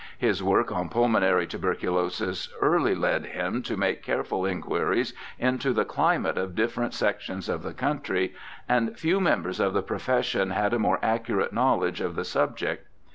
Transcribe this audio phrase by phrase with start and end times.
[0.17, 6.39] His work on pulmonary tuberculosis early led him to make careful inquiries into the climate
[6.39, 8.33] of different sec tions of the country,
[8.67, 12.87] and few members of the profession had a more accurate knowledge of the subject.